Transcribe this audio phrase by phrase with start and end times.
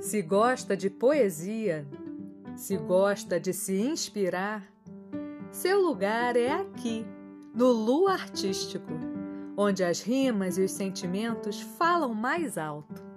[0.00, 1.86] Se gosta de poesia,
[2.56, 4.66] se gosta de se inspirar,
[5.52, 7.04] seu lugar é aqui,
[7.54, 8.92] no Lu Artístico,
[9.56, 13.09] onde as rimas e os sentimentos falam mais alto.